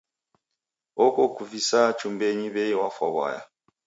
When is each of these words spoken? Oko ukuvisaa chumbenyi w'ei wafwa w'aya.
Oko 1.05 1.19
ukuvisaa 1.29 1.89
chumbenyi 1.99 2.47
w'ei 2.53 2.73
wafwa 2.81 3.07
w'aya. 3.15 3.41